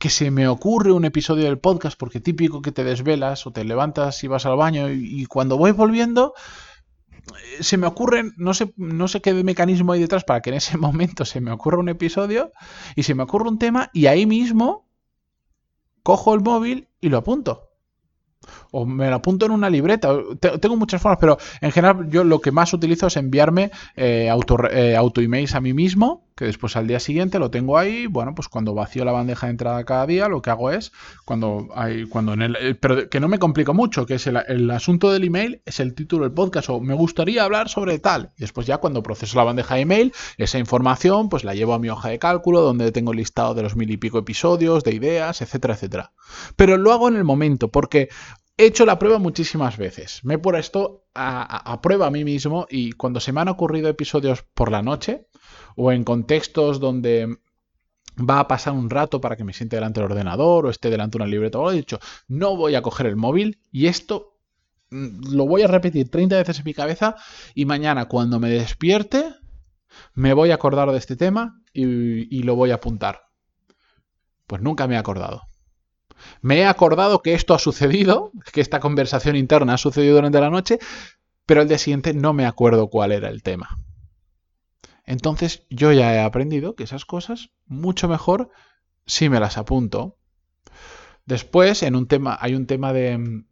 que 0.02 0.10
se 0.10 0.32
me 0.32 0.48
ocurre 0.48 0.90
un 0.90 1.04
episodio 1.04 1.44
del 1.44 1.60
podcast, 1.60 1.96
porque 1.96 2.18
típico 2.18 2.60
que 2.60 2.72
te 2.72 2.82
desvelas 2.82 3.46
o 3.46 3.52
te 3.52 3.62
levantas 3.62 4.24
y 4.24 4.26
vas 4.26 4.46
al 4.46 4.56
baño 4.56 4.90
y, 4.90 5.26
cuando 5.26 5.56
voy 5.56 5.70
volviendo 5.70 6.34
eh, 7.12 7.62
se 7.62 7.76
me 7.76 7.86
ocurren, 7.86 8.32
no 8.36 8.52
sé, 8.52 8.74
no 8.76 9.06
sé 9.06 9.20
qué 9.20 9.32
mecanismo 9.32 9.92
hay 9.92 10.00
detrás 10.00 10.24
para 10.24 10.40
que 10.40 10.50
en 10.50 10.56
ese 10.56 10.76
momento 10.86 11.24
se 11.24 11.40
me 11.40 11.52
ocurra 11.52 11.78
un 11.78 11.88
episodio 11.88 12.50
y 12.96 13.04
se 13.04 13.14
me 13.14 13.22
ocurre 13.22 13.48
un 13.48 13.60
tema 13.60 13.90
y 13.92 14.06
ahí 14.06 14.26
mismo 14.26 14.88
cojo 16.02 16.34
el 16.34 16.40
móvil 16.40 16.88
y 17.00 17.08
lo 17.08 17.18
apunto 17.18 17.68
o 18.72 18.84
me 18.86 19.08
lo 19.08 19.16
apunto 19.16 19.46
en 19.46 19.52
una 19.52 19.70
libreta. 19.70 20.12
Tengo 20.60 20.76
muchas 20.76 21.00
formas, 21.00 21.18
pero 21.20 21.38
en 21.60 21.70
general 21.70 22.08
yo 22.10 22.24
lo 22.24 22.40
que 22.40 22.50
más 22.50 22.72
utilizo 22.72 23.06
es 23.06 23.16
enviarme 23.16 23.70
eh, 23.96 24.28
auto, 24.28 24.56
eh, 24.68 24.96
auto 24.96 25.20
emails 25.20 25.54
a 25.54 25.60
mí 25.60 25.72
mismo, 25.72 26.26
que 26.36 26.44
después 26.46 26.76
al 26.76 26.86
día 26.86 27.00
siguiente 27.00 27.38
lo 27.38 27.50
tengo 27.50 27.78
ahí. 27.78 28.06
Bueno, 28.06 28.34
pues 28.34 28.48
cuando 28.48 28.74
vacío 28.74 29.04
la 29.04 29.12
bandeja 29.12 29.46
de 29.46 29.52
entrada 29.52 29.84
cada 29.84 30.06
día, 30.06 30.28
lo 30.28 30.42
que 30.42 30.50
hago 30.50 30.70
es 30.70 30.92
cuando 31.24 31.68
hay, 31.74 32.06
cuando 32.06 32.32
en 32.32 32.42
el, 32.42 32.56
eh, 32.56 32.74
pero 32.74 33.08
que 33.08 33.20
no 33.20 33.28
me 33.28 33.38
complico 33.38 33.74
mucho, 33.74 34.06
que 34.06 34.14
es 34.14 34.26
el, 34.26 34.70
asunto 34.70 35.12
del 35.12 35.24
email, 35.24 35.62
es 35.64 35.80
el 35.80 35.94
título 35.94 36.24
del 36.24 36.32
podcast 36.32 36.70
o 36.70 36.80
me 36.80 36.94
gustaría 36.94 37.44
hablar 37.44 37.68
sobre 37.68 37.98
tal. 37.98 38.32
Y 38.36 38.42
después 38.42 38.66
ya 38.66 38.78
cuando 38.78 39.02
proceso 39.02 39.36
la 39.36 39.44
bandeja 39.44 39.74
de 39.74 39.82
email, 39.82 40.12
esa 40.38 40.58
información 40.58 41.28
pues 41.28 41.44
la 41.44 41.54
llevo 41.54 41.74
a 41.74 41.78
mi 41.78 41.88
hoja 41.88 42.08
de 42.08 42.18
cálculo 42.18 42.60
donde 42.60 42.92
tengo 42.92 43.12
el 43.12 43.18
listado 43.18 43.54
de 43.54 43.62
los 43.62 43.76
mil 43.76 43.90
y 43.90 43.96
pico 43.96 44.18
episodios, 44.18 44.84
de 44.84 44.94
ideas, 44.94 45.42
etcétera, 45.42 45.74
etcétera. 45.74 46.12
Pero 46.56 46.76
lo 46.76 46.92
hago 46.92 47.08
en 47.08 47.16
el 47.16 47.24
momento 47.24 47.70
porque 47.70 48.08
He 48.58 48.66
hecho 48.66 48.84
la 48.84 48.98
prueba 48.98 49.18
muchísimas 49.18 49.78
veces. 49.78 50.20
Me 50.24 50.34
he 50.34 50.38
puesto 50.38 51.06
a, 51.14 51.72
a, 51.72 51.80
prueba 51.80 52.06
a 52.06 52.10
mí 52.10 52.22
mismo 52.22 52.66
y 52.68 52.92
cuando 52.92 53.18
se 53.18 53.32
me 53.32 53.40
han 53.40 53.48
ocurrido 53.48 53.88
episodios 53.88 54.44
por 54.54 54.70
la 54.70 54.82
noche 54.82 55.26
o 55.76 55.92
en 55.92 56.04
contextos 56.04 56.80
donde 56.80 57.38
va 58.18 58.40
a 58.40 58.48
pasar 58.48 58.74
un 58.74 58.90
rato 58.90 59.20
para 59.20 59.36
que 59.36 59.44
me 59.44 59.52
siente 59.52 59.76
delante 59.76 60.00
del 60.00 60.10
ordenador 60.10 60.66
o 60.66 60.70
esté 60.70 60.90
delante 60.90 61.18
de 61.18 61.24
una 61.24 61.30
libreta 61.30 61.58
o 61.58 61.70
he 61.70 61.76
dicho, 61.76 61.98
no 62.28 62.56
voy 62.56 62.74
a 62.74 62.82
coger 62.82 63.06
el 63.06 63.16
móvil 63.16 63.60
y 63.70 63.86
esto 63.86 64.36
mm, 64.90 65.34
lo 65.34 65.46
voy 65.46 65.62
a 65.62 65.66
repetir 65.66 66.10
30 66.10 66.36
veces 66.36 66.58
en 66.58 66.64
mi 66.64 66.74
cabeza 66.74 67.16
y 67.54 67.64
mañana 67.64 68.06
cuando 68.06 68.38
me 68.38 68.50
despierte 68.50 69.34
me 70.14 70.34
voy 70.34 70.50
a 70.50 70.54
acordar 70.54 70.90
de 70.90 70.98
este 70.98 71.16
tema 71.16 71.60
y, 71.72 72.36
y 72.36 72.42
lo 72.42 72.54
voy 72.56 72.70
a 72.70 72.76
apuntar. 72.76 73.22
Pues 74.46 74.62
nunca 74.62 74.86
me 74.86 74.94
he 74.94 74.98
acordado. 74.98 75.42
Me 76.40 76.58
he 76.58 76.66
acordado 76.66 77.22
que 77.22 77.34
esto 77.34 77.54
ha 77.54 77.58
sucedido, 77.58 78.32
que 78.52 78.60
esta 78.60 78.80
conversación 78.80 79.36
interna 79.36 79.74
ha 79.74 79.78
sucedido 79.78 80.16
durante 80.16 80.40
la 80.40 80.50
noche, 80.50 80.78
pero 81.46 81.62
el 81.62 81.68
día 81.68 81.78
siguiente 81.78 82.14
no 82.14 82.32
me 82.32 82.46
acuerdo 82.46 82.88
cuál 82.88 83.12
era 83.12 83.28
el 83.28 83.42
tema. 83.42 83.78
Entonces 85.04 85.64
yo 85.70 85.92
ya 85.92 86.14
he 86.14 86.20
aprendido 86.20 86.74
que 86.74 86.84
esas 86.84 87.04
cosas 87.04 87.50
mucho 87.66 88.08
mejor 88.08 88.50
si 89.06 89.28
me 89.28 89.40
las 89.40 89.58
apunto. 89.58 90.16
Después, 91.26 91.82
en 91.82 91.96
un 91.96 92.06
tema, 92.06 92.36
hay 92.40 92.54
un 92.54 92.66
tema 92.66 92.92
de, 92.92 93.44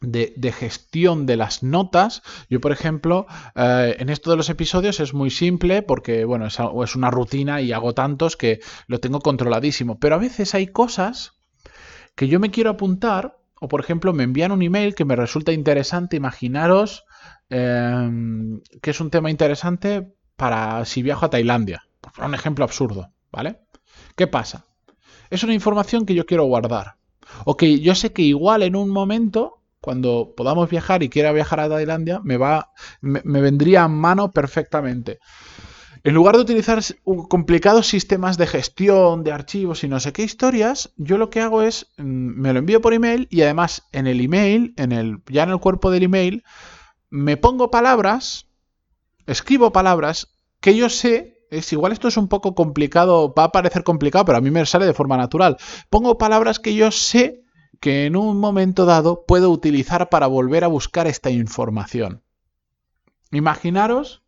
de, 0.00 0.52
gestión 0.52 1.26
de 1.26 1.36
las 1.36 1.62
notas. 1.62 2.22
Yo, 2.48 2.60
por 2.60 2.72
ejemplo, 2.72 3.26
eh, 3.54 3.96
en 3.98 4.08
esto 4.08 4.30
de 4.30 4.36
los 4.36 4.48
episodios 4.48 5.00
es 5.00 5.14
muy 5.14 5.30
simple 5.30 5.82
porque, 5.82 6.24
bueno, 6.24 6.46
es, 6.46 6.58
es, 6.58 6.96
una 6.96 7.10
rutina 7.10 7.60
y 7.60 7.72
hago 7.72 7.94
tantos 7.94 8.36
que 8.36 8.60
lo 8.86 9.00
tengo 9.00 9.20
controladísimo. 9.20 9.98
Pero 9.98 10.14
a 10.14 10.18
veces 10.18 10.54
hay 10.54 10.68
cosas 10.68 11.34
que 12.14 12.28
yo 12.28 12.40
me 12.40 12.50
quiero 12.50 12.70
apuntar 12.70 13.38
o, 13.60 13.68
por 13.68 13.80
ejemplo, 13.80 14.12
me 14.12 14.24
envían 14.24 14.52
un 14.52 14.62
email 14.62 14.94
que 14.94 15.04
me 15.04 15.16
resulta 15.16 15.52
interesante. 15.52 16.16
Imaginaros 16.16 17.04
em, 17.50 18.60
que 18.82 18.90
es 18.90 19.00
un 19.00 19.10
tema 19.10 19.30
interesante 19.30 20.14
para 20.38 20.84
si 20.84 21.02
viajo 21.02 21.26
a 21.26 21.30
Tailandia. 21.30 21.84
Un 22.24 22.34
ejemplo 22.34 22.64
absurdo, 22.64 23.10
¿vale? 23.32 23.58
¿Qué 24.16 24.28
pasa? 24.28 24.64
Es 25.30 25.42
una 25.42 25.52
información 25.52 26.06
que 26.06 26.14
yo 26.14 26.24
quiero 26.24 26.44
guardar. 26.44 26.94
O 27.44 27.56
que 27.56 27.80
yo 27.80 27.94
sé 27.94 28.12
que 28.12 28.22
igual 28.22 28.62
en 28.62 28.76
un 28.76 28.88
momento, 28.88 29.62
cuando 29.80 30.32
podamos 30.36 30.70
viajar 30.70 31.02
y 31.02 31.08
quiera 31.08 31.32
viajar 31.32 31.60
a 31.60 31.68
Tailandia, 31.68 32.20
me 32.22 32.36
va. 32.36 32.70
me, 33.00 33.40
vendría 33.40 33.82
a 33.82 33.88
mano 33.88 34.30
perfectamente. 34.30 35.18
En 36.04 36.14
lugar 36.14 36.36
de 36.36 36.42
utilizar 36.42 36.80
complicados 37.28 37.88
sistemas 37.88 38.38
de 38.38 38.46
gestión 38.46 39.24
de 39.24 39.32
archivos 39.32 39.82
y 39.82 39.88
no 39.88 39.98
sé 39.98 40.12
qué 40.12 40.22
historias, 40.22 40.92
yo 40.96 41.18
lo 41.18 41.30
que 41.30 41.40
hago 41.40 41.62
es 41.62 41.88
mm, 41.98 42.40
me 42.40 42.52
lo 42.52 42.60
envío 42.60 42.80
por 42.80 42.94
email 42.94 43.26
y 43.28 43.42
además 43.42 43.88
en 43.90 44.06
el 44.06 44.20
email, 44.20 44.72
en 44.76 44.92
el, 44.92 45.18
ya 45.28 45.42
en 45.42 45.50
el 45.50 45.58
cuerpo 45.58 45.90
del 45.90 46.04
email, 46.04 46.44
me 47.10 47.36
pongo 47.36 47.70
palabras, 47.70 48.47
escribo 49.28 49.72
palabras 49.72 50.34
que 50.60 50.76
yo 50.76 50.88
sé 50.88 51.38
es 51.50 51.72
igual 51.72 51.92
esto 51.92 52.08
es 52.08 52.16
un 52.16 52.28
poco 52.28 52.54
complicado, 52.54 53.32
va 53.32 53.44
a 53.44 53.52
parecer 53.52 53.84
complicado, 53.84 54.24
pero 54.24 54.38
a 54.38 54.40
mí 54.40 54.50
me 54.50 54.66
sale 54.66 54.86
de 54.86 54.94
forma 54.94 55.16
natural. 55.16 55.56
Pongo 55.88 56.18
palabras 56.18 56.58
que 56.58 56.74
yo 56.74 56.90
sé 56.90 57.42
que 57.80 58.06
en 58.06 58.16
un 58.16 58.38
momento 58.38 58.84
dado 58.84 59.24
puedo 59.26 59.50
utilizar 59.50 60.08
para 60.08 60.26
volver 60.26 60.64
a 60.64 60.68
buscar 60.68 61.06
esta 61.06 61.30
información. 61.30 62.22
Imaginaros 63.30 64.22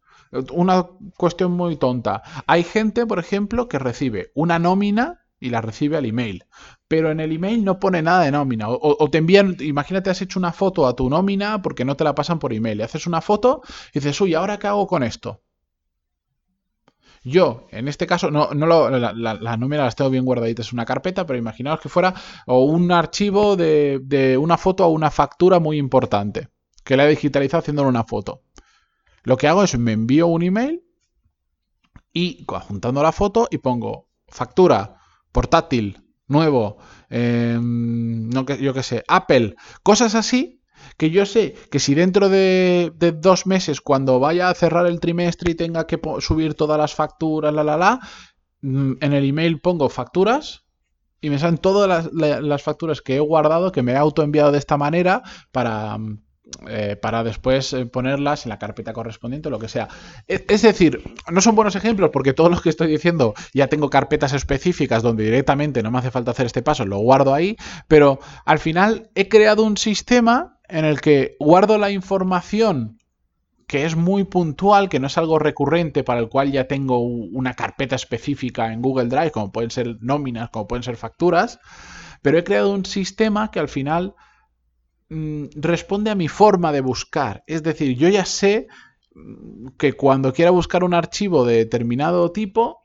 una 0.53 0.87
cuestión 1.17 1.53
muy 1.53 1.77
tonta. 1.77 2.23
Hay 2.47 2.63
gente, 2.63 3.07
por 3.07 3.19
ejemplo, 3.19 3.69
que 3.69 3.79
recibe 3.79 4.31
una 4.35 4.59
nómina 4.59 5.20
y 5.41 5.51
la 5.51 5.63
recibe 5.63 5.97
al 5.97 6.05
email. 6.05 6.45
Pero 6.87 7.11
en 7.11 7.19
el 7.19 7.33
email 7.33 7.65
no 7.65 7.81
pone 7.81 8.03
nada 8.03 8.25
de 8.25 8.31
nómina. 8.31 8.67
O, 8.69 9.11
te 9.11 9.19
envían, 9.19 9.57
imagínate, 9.61 10.11
has 10.11 10.23
hecho 10.23 10.39
una 10.39 10.53
foto 10.53 10.87
a 10.87 10.95
tu 10.95 11.09
nómina 11.09 11.63
porque 11.63 11.85
no 11.85 11.97
te 11.97 12.05
la 12.05 12.15
pasan 12.15 12.39
por 12.39 12.53
email. 12.53 12.79
Le 12.79 12.85
haces 12.85 13.07
una 13.07 13.21
foto 13.21 13.63
y 13.93 14.01
dices, 14.01 14.21
uy, 14.21 14.35
¿ahora 14.35 14.59
qué 14.59 14.67
hago 14.67 14.87
con 14.87 15.03
esto? 15.03 15.43
Yo, 17.23 17.67
en 17.71 17.89
este 17.89 18.07
caso, 18.07 18.31
no, 18.31 18.51
no 18.55 18.67
lo, 18.67 18.91
la, 18.91 19.13
la, 19.13 19.57
nómina 19.57 19.85
las 19.85 19.97
tengo 19.97 20.11
bien 20.11 20.25
guardaditas 20.25 20.69
en 20.69 20.77
una 20.77 20.87
carpeta, 20.87 21.27
pero 21.27 21.39
imaginaos 21.39 21.81
que 21.81 21.91
fuera 21.91 22.15
o 22.47 22.65
un 22.65 22.91
archivo 22.93 23.57
de, 23.57 24.01
de 24.03 24.39
una 24.39 24.57
foto 24.57 24.85
a 24.85 24.89
una 24.89 25.11
factura 25.11 25.59
muy 25.59 25.77
importante, 25.77 26.49
que 26.83 26.97
la 26.97 27.07
he 27.07 27.11
digitalizado 27.11 27.61
haciéndole 27.61 27.91
una 27.91 28.05
foto. 28.05 28.43
Lo 29.23 29.37
que 29.37 29.49
hago 29.49 29.63
es 29.63 29.79
me 29.79 29.93
envío 29.93 30.29
un 30.29 30.43
email 30.43 30.83
y 32.13 32.45
juntando 32.47 33.03
la 33.03 33.13
foto 33.13 33.49
y 33.51 33.59
pongo 33.59 34.09
factura, 34.27 35.00
portátil, 35.33 36.03
nuevo, 36.27 36.79
em, 37.09 38.29
no, 38.29 38.47
yo 38.47 38.75
qué 38.75 38.83
sé, 38.83 39.05
Apple, 39.09 39.57
cosas 39.83 40.15
así 40.15 40.61
que 40.97 41.11
yo 41.11 41.27
sé 41.27 41.55
que 41.71 41.79
si 41.79 41.95
dentro 41.95 42.29
de, 42.29 42.93
dos 43.19 43.47
meses, 43.47 43.81
cuando 43.81 44.21
vaya 44.21 44.49
a 44.49 44.55
cerrar 44.55 44.87
el 44.87 45.01
trimestre 45.01 45.53
y 45.53 45.55
tenga 45.55 45.87
que 45.87 46.01
subir 46.21 46.55
todas 46.55 46.79
las 46.79 46.95
facturas, 46.95 47.53
la, 47.53 47.65
la, 47.65 47.77
la, 47.77 48.01
mm, 48.63 48.93
en 49.01 49.13
el 49.13 49.25
email 49.25 49.61
pongo 49.61 49.89
facturas 49.89 50.65
y 51.21 51.31
me 51.31 51.39
salen 51.39 51.59
todas 51.59 52.13
las, 52.13 52.43
las 52.43 52.63
facturas 52.63 53.03
que 53.03 53.17
he 53.17 53.21
guardado, 53.21 53.73
que 53.73 53.83
me 53.83 53.93
he 53.93 53.97
autoenviado 53.97 54.53
de 54.53 54.59
esta 54.59 54.77
manera 54.77 55.23
para 55.53 55.99
mm, 55.99 56.23
eh, 56.69 56.97
para 57.01 57.25
después 57.25 57.73
eh, 57.73 57.87
ponerlas 57.87 58.45
en 58.45 58.51
la 58.51 58.59
carpeta 58.59 58.93
correspondiente 58.93 59.49
o 59.49 59.51
lo 59.51 59.59
que 59.59 59.69
sea. 59.69 59.89
Es, 60.27 60.63
decir, 60.63 61.03
no 61.31 61.41
son 61.41 61.55
buenos 61.55 61.77
ejemplos 61.77 62.11
porque 62.13 62.33
todos 62.33 62.51
los 62.51 62.63
que 62.63 62.69
estoy 62.69 62.89
diciendo 62.89 63.35
ya 63.55 63.69
tengo 63.69 63.91
carpetas 63.91 64.33
específicas 64.33 65.03
donde 65.03 65.25
directamente 65.25 65.83
no 65.83 65.91
me 65.91 65.99
hace 65.99 66.11
falta 66.11 66.33
hacer 66.33 66.47
este 66.47 66.63
paso, 66.63 66.85
lo 66.85 66.99
guardo 66.99 67.35
ahí, 67.35 67.57
pero 67.89 68.21
al 68.45 68.59
final 68.59 69.11
he 69.15 69.29
creado 69.29 69.63
un 69.63 69.77
sistema 69.77 70.59
en 70.69 70.85
el 70.85 71.01
que 71.01 71.37
guardo 71.39 71.79
la 71.79 71.91
información 71.91 72.99
que 73.67 73.85
es 73.85 73.95
muy 73.95 74.25
puntual, 74.25 74.89
que 74.89 74.99
no 74.99 75.07
es 75.07 75.17
algo 75.17 75.39
recurrente, 75.39 76.03
para 76.03 76.19
el 76.19 76.29
cual 76.29 76.51
ya 76.51 76.67
tengo 76.67 76.99
una 76.99 77.55
carpeta 77.55 77.95
específica 77.95 78.73
en 78.73 78.83
Google 78.83 79.07
Drive, 79.07 79.31
como 79.31 79.53
pueden 79.53 79.71
ser 79.71 79.97
nóminas, 80.01 80.51
como 80.51 80.67
pueden 80.67 80.83
ser 80.83 80.97
facturas, 80.97 81.61
pero 82.21 82.37
he 82.37 82.43
creado 82.43 82.73
un 82.73 82.85
sistema 82.85 83.53
que 83.53 83.61
al 83.61 83.69
final 83.69 84.17
Mm, 85.11 85.47
responde 85.57 86.11
a 86.11 86.15
mi 86.15 86.29
forma 86.29 86.73
de 86.73 86.81
buscar. 86.81 87.43
Es 87.49 87.63
decir, 87.65 87.97
yo 87.97 88.09
ya 88.09 88.25
sé 88.25 88.69
mm, 89.15 89.71
que 89.77 89.93
cuando 89.95 90.33
quiera 90.33 90.53
buscar 90.53 90.85
un 90.85 90.95
archivo 90.95 91.45
de 91.45 91.57
determinado 91.57 92.31
tipo, 92.31 92.79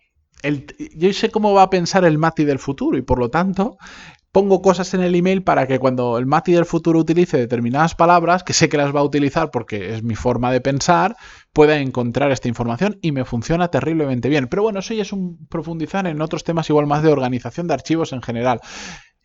yo 0.95 1.13
sé 1.13 1.29
cómo 1.29 1.53
va 1.53 1.63
a 1.63 1.69
pensar 1.69 2.03
el 2.05 2.17
Mati 2.17 2.43
del 2.45 2.59
futuro 2.59 2.97
y 2.97 3.01
por 3.01 3.19
lo 3.19 3.29
tanto 3.29 3.77
pongo 4.31 4.61
cosas 4.61 4.93
en 4.93 5.01
el 5.01 5.15
email 5.15 5.43
para 5.43 5.65
que 5.65 5.79
cuando 5.79 6.17
el 6.17 6.25
Mati 6.25 6.51
del 6.51 6.65
futuro 6.65 6.99
utilice 6.99 7.37
determinadas 7.37 7.95
palabras, 7.95 8.43
que 8.43 8.53
sé 8.53 8.69
que 8.69 8.77
las 8.77 8.93
va 8.93 8.99
a 8.99 9.03
utilizar 9.03 9.49
porque 9.49 9.95
es 9.95 10.03
mi 10.03 10.15
forma 10.15 10.51
de 10.51 10.61
pensar, 10.61 11.15
pueda 11.53 11.77
encontrar 11.77 12.31
esta 12.31 12.47
información 12.47 12.97
y 13.01 13.11
me 13.11 13.23
funciona 13.23 13.69
terriblemente 13.69 14.29
bien. 14.29 14.47
Pero 14.47 14.63
bueno, 14.63 14.79
eso 14.79 14.93
ya 14.93 15.03
es 15.03 15.13
un 15.13 15.47
profundizar 15.47 16.05
en 16.05 16.21
otros 16.21 16.43
temas 16.43 16.69
igual 16.69 16.85
más 16.85 17.01
de 17.01 17.09
organización 17.09 17.67
de 17.67 17.75
archivos 17.75 18.13
en 18.13 18.21
general 18.21 18.59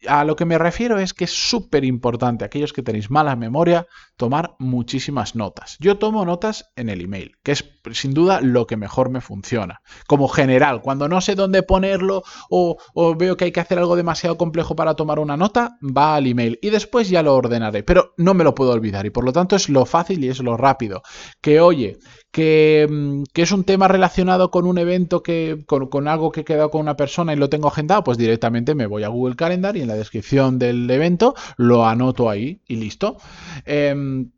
a 0.07 0.25
lo 0.25 0.37
que 0.37 0.45
me 0.45 0.59
refiero 0.59 0.99
es 0.99 1.15
que 1.15 1.25
es 1.25 1.33
súper 1.33 1.85
importante, 1.85 2.45
aquellos 2.45 2.73
que 2.73 2.83
tenéis 2.83 3.11
mala 3.11 3.37
memoria, 3.37 3.87
tomar 4.17 4.55
muchísimas 4.59 5.35
notas. 5.35 5.77
Yo 5.81 5.99
tomo 5.99 6.25
notas 6.25 6.71
en 6.77 6.89
el 6.89 7.01
email, 7.01 7.37
que 7.43 7.53
es 7.53 7.65
sin 7.93 8.15
duda 8.15 8.41
lo 8.41 8.67
que 8.67 8.77
mejor 8.77 9.11
me 9.11 9.21
funciona. 9.21 9.81
Como 10.07 10.29
general, 10.29 10.83
cuando 10.83 11.09
no 11.09 11.21
sé 11.21 11.35
dónde 11.35 11.63
ponerlo 11.63 12.23
o, 12.49 12.77
veo 13.17 13.37
que 13.37 13.47
hay 13.47 13.53
que 13.53 13.61
hacer 13.61 13.79
algo 13.79 13.97
demasiado 13.97 14.37
complejo 14.37 14.77
para 14.77 14.95
tomar 14.95 15.19
una 15.19 15.37
nota, 15.37 15.79
va 15.83 16.17
al 16.17 16.27
email 16.27 16.59
y 16.63 16.71
después 16.71 17.09
ya 17.09 17.23
lo 17.23 17.35
ordenaré, 17.35 17.83
pero 17.83 18.15
no 18.17 18.35
me 18.35 18.45
lo 18.45 18.55
puedo 18.55 18.73
olvidar 18.73 19.07
y 19.07 19.11
por 19.11 19.25
lo 19.25 19.33
tanto 19.33 19.57
es 19.57 19.69
lo 19.69 19.87
fácil 19.87 20.25
y 20.25 20.29
es 20.29 20.41
lo 20.41 20.57
rápido. 20.57 21.03
Que 21.41 21.61
oye, 21.61 21.99
que, 22.31 22.87
mm, 22.89 23.23
es 23.35 23.53
un 23.53 23.65
tema 23.65 23.89
relacionado 23.89 24.51
con 24.51 24.67
un 24.67 24.79
evento 24.79 25.23
que 25.23 25.65
con, 25.67 26.09
algo 26.09 26.31
que 26.31 26.41
he 26.41 26.45
quedado 26.45 26.71
con 26.71 26.83
una 26.83 26.97
persona 26.97 27.33
y 27.33 27.37
lo 27.37 27.49
tengo 27.49 27.69
agendado, 27.69 28.05
pues 28.05 28.19
directamente 28.19 28.75
me 28.75 28.87
voy 28.87 29.03
a 29.03 29.09
Google 29.09 29.37
Calendar 29.37 29.77
y 29.77 29.83
en 29.83 29.90
la 29.91 29.97
descripción 29.97 30.59
del 30.59 30.91
evento 30.91 31.35
lo 31.57 31.87
anoto 31.87 32.31
ahí 32.31 32.61
y 32.67 32.77
listo. 32.77 33.17
Em, 33.65 34.31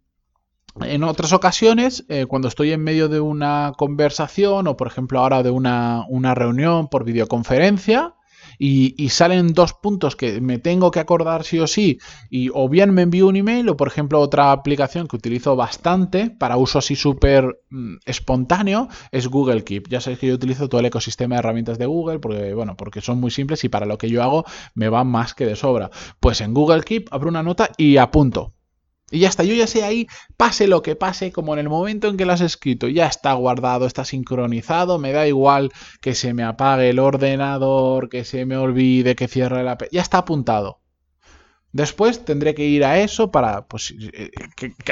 en 0.81 1.05
otras 1.05 1.33
ocasiones, 1.33 2.05
eh, 2.09 2.27
cuando 2.27 2.49
estoy 2.49 2.73
en 2.73 2.83
medio 2.83 3.09
de 3.09 3.21
una 3.21 3.73
conversación 3.77 4.67
o 4.67 4.77
por 4.77 4.87
ejemplo 4.87 5.21
ahora 5.21 5.43
de 5.43 5.51
una, 5.51 6.05
una 6.09 6.35
reunión 6.35 6.89
por 6.89 7.05
videoconferencia, 7.05 8.15
y, 8.59 9.09
salen 9.09 9.53
dos 9.53 9.75
puntos 9.75 10.17
que 10.17 10.41
me 10.41 10.59
tengo 10.59 10.91
que 10.91 11.01
acordar 11.01 11.45
sí 11.45 11.59
o 11.59 11.67
sí, 11.67 11.99
y 12.31 12.49
o 12.53 12.69
bien 12.69 12.93
me 12.95 13.03
envío 13.03 13.29
un 13.29 13.37
email 13.37 13.69
o 13.69 13.77
por 13.77 13.89
ejemplo 13.89 14.21
otra 14.21 14.53
aplicación 14.53 15.07
que 15.07 15.17
utilizo 15.17 15.55
bastante 15.55 16.31
para 16.31 16.57
uso 16.57 16.79
así 16.79 16.97
súper 16.97 17.61
mm, 17.71 17.97
espontáneo 18.07 18.89
es 19.11 19.29
Google 19.29 19.65
Keep. 19.65 19.89
Ya 19.89 20.01
sabéis 20.01 20.21
que 20.21 20.29
yo 20.29 20.35
utilizo 20.35 20.69
todo 20.69 20.81
el 20.81 20.87
ecosistema 20.87 21.35
de 21.35 21.41
herramientas 21.41 21.79
de 21.79 21.87
Google 21.87 22.19
porque, 22.19 22.55
bueno, 22.55 22.77
porque 22.77 23.01
son 23.01 23.21
muy 23.21 23.31
simples 23.31 23.65
y 23.65 23.69
para 23.69 23.87
lo 23.87 23.99
que 23.99 24.09
yo 24.09 24.23
hago 24.23 24.45
me 24.75 24.89
va 24.89 25.05
más 25.05 25.35
que 25.35 25.47
de 25.47 25.57
sobra. 25.57 25.91
Pues 26.21 26.41
en 26.41 26.55
Google 26.55 26.83
Keep 26.83 27.09
abro 27.11 27.29
una 27.29 27.43
nota 27.43 27.71
y 27.77 27.97
apunto 27.99 28.55
y 29.12 29.21
ya 29.21 29.28
está, 29.28 29.45
yo 29.45 29.54
ya 29.54 29.66
sé 29.66 29.85
ahí, 29.85 30.09
pase 30.37 30.66
lo 30.66 30.83
que 30.83 30.97
pase, 30.97 31.31
como 31.33 31.52
en 31.52 31.61
el 31.61 31.69
momento 31.69 32.09
en 32.09 32.16
que 32.16 32.25
lo 32.25 32.33
has 32.33 32.40
escrito, 32.40 32.88
ya 32.88 33.07
está 33.07 33.33
guardado, 33.35 33.87
está 33.87 34.04
sincronizado, 34.04 34.99
me 34.99 35.12
da 35.12 35.28
igual 35.28 35.71
que 36.00 36.14
se 36.14 36.35
me 36.35 36.42
apague 36.45 36.90
el 36.90 36.99
ordenador, 36.99 38.09
que 38.09 38.25
se 38.25 38.47
me 38.47 38.57
olvide, 38.57 39.14
que 39.14 39.28
cierre 39.28 39.62
la... 39.62 39.78
Ya 39.92 40.00
está 40.02 40.19
apuntado. 40.19 40.82
Después 41.73 42.25
tendré 42.25 42.55
que 42.55 42.67
ir 42.67 42.85
a 42.85 42.99
eso 43.00 43.31
para 43.31 43.67
pues, 43.67 43.95
eh, 43.99 44.31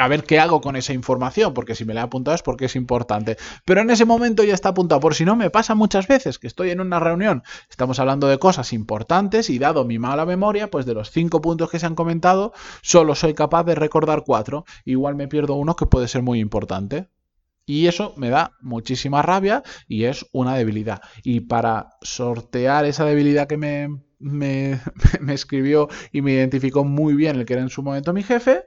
a 0.00 0.08
ver 0.08 0.24
qué 0.24 0.40
hago 0.40 0.62
con 0.62 0.76
esa 0.76 0.94
información, 0.94 1.52
porque 1.52 1.74
si 1.74 1.84
me 1.84 1.92
la 1.92 2.00
he 2.00 2.04
apuntado 2.04 2.34
es 2.34 2.42
porque 2.42 2.64
es 2.64 2.76
importante. 2.76 3.36
Pero 3.66 3.82
en 3.82 3.90
ese 3.90 4.06
momento 4.06 4.42
ya 4.44 4.54
está 4.54 4.70
apuntado, 4.70 5.00
por 5.00 5.14
si 5.14 5.26
no 5.26 5.36
me 5.36 5.50
pasa 5.50 5.74
muchas 5.74 6.08
veces 6.08 6.38
que 6.38 6.46
estoy 6.46 6.70
en 6.70 6.80
una 6.80 6.98
reunión, 6.98 7.42
estamos 7.68 8.00
hablando 8.00 8.28
de 8.28 8.38
cosas 8.38 8.72
importantes 8.72 9.50
y 9.50 9.58
dado 9.58 9.84
mi 9.84 9.98
mala 9.98 10.24
memoria, 10.24 10.70
pues 10.70 10.86
de 10.86 10.94
los 10.94 11.10
cinco 11.10 11.42
puntos 11.42 11.70
que 11.70 11.78
se 11.78 11.86
han 11.86 11.94
comentado, 11.94 12.54
solo 12.80 13.14
soy 13.14 13.34
capaz 13.34 13.64
de 13.64 13.74
recordar 13.74 14.24
cuatro. 14.24 14.64
Igual 14.84 15.16
me 15.16 15.28
pierdo 15.28 15.54
uno 15.54 15.76
que 15.76 15.86
puede 15.86 16.08
ser 16.08 16.22
muy 16.22 16.40
importante. 16.40 17.08
Y 17.66 17.86
eso 17.86 18.14
me 18.16 18.30
da 18.30 18.56
muchísima 18.60 19.22
rabia 19.22 19.62
y 19.86 20.04
es 20.04 20.26
una 20.32 20.56
debilidad. 20.56 21.02
Y 21.22 21.40
para 21.40 21.90
sortear 22.02 22.84
esa 22.84 23.04
debilidad 23.04 23.46
que 23.46 23.58
me, 23.58 23.88
me, 24.20 24.80
escribió 25.28 25.88
y 26.12 26.22
me 26.22 26.32
identificó 26.32 26.84
muy 26.84 27.14
bien 27.14 27.36
el 27.36 27.46
que 27.46 27.54
era 27.54 27.62
en 27.62 27.70
su 27.70 27.82
momento 27.82 28.12
mi 28.12 28.22
jefe, 28.22 28.64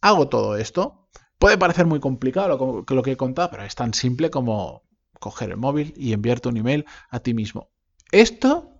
hago 0.00 0.28
todo 0.28 0.56
esto. 0.56 1.08
Puede 1.38 1.58
parecer 1.58 1.86
muy 1.86 2.00
complicado 2.00 2.48
lo, 2.48 2.84
lo 2.88 3.02
que 3.02 3.12
he 3.12 3.16
contado, 3.16 3.50
pero 3.50 3.64
es 3.64 3.74
tan 3.74 3.92
simple 3.92 4.30
como, 4.30 4.84
coger 5.24 5.50
el 5.50 5.56
móvil 5.56 5.94
y 5.96 6.12
enviarte 6.12 6.48
un 6.48 6.58
email 6.58 6.84
a 7.08 7.20
ti 7.20 7.32
mismo. 7.32 7.70
Esto 8.12 8.70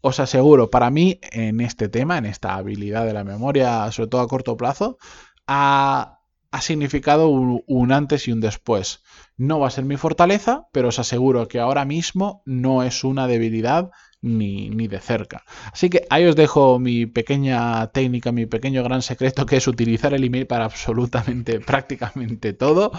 os 0.00 0.18
aseguro, 0.18 0.68
para 0.68 0.90
mí, 0.90 1.20
en 1.30 1.60
este 1.60 1.88
tema, 1.88 2.18
en 2.18 2.26
esta 2.26 2.56
habilidad 2.56 3.06
de 3.06 3.12
la 3.12 3.22
memoria, 3.22 3.90
sobre 3.92 4.08
todo 4.08 4.20
a 4.20 4.26
corto 4.26 4.56
plazo, 4.56 4.98
ha, 5.46 6.18
significado 6.60 7.28
un, 7.28 7.92
antes 7.92 8.26
y 8.26 8.32
un 8.32 8.40
después. 8.40 9.02
No 9.36 9.60
va 9.60 9.68
a 9.68 9.70
ser 9.70 9.84
mi 9.84 9.96
fortaleza, 9.96 10.66
pero 10.72 10.88
os 10.88 10.98
aseguro 10.98 11.46
que 11.46 11.60
ahora 11.60 11.84
mismo 11.84 12.42
no 12.44 12.82
es 12.82 13.04
una 13.04 13.28
debilidad 13.28 13.90
ni, 14.22 14.70
de 14.88 15.00
cerca. 15.00 15.44
Así 15.72 15.90
que 15.90 16.06
ahí 16.08 16.24
os 16.24 16.36
dejo 16.36 16.78
mi 16.78 17.06
pequeña 17.06 17.88
técnica, 17.88 18.32
mi 18.32 18.46
pequeño 18.46 18.82
gran 18.82 19.02
secreto, 19.02 19.44
que 19.44 19.56
es 19.56 19.66
utilizar 19.66 20.14
el 20.14 20.24
email 20.24 20.46
para 20.46 20.64
absolutamente, 20.64 21.60
prácticamente 21.72 22.52
todo. 22.52 22.92